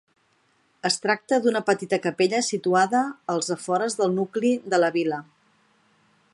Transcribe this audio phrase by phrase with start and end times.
[0.87, 3.03] Es tracta d'una petita capella situada
[3.35, 5.25] als afores del nucli de la vila.